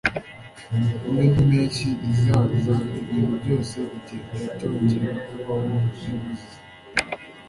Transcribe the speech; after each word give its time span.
hamwe 1.03 1.23
nimpeshyi 1.31 1.89
izaza, 2.11 2.75
ibintu 3.09 3.35
byose 3.43 3.75
bigenda 3.89 4.39
byongera 4.53 5.07
kubaho 5.25 5.61
mubuzima 5.69 6.25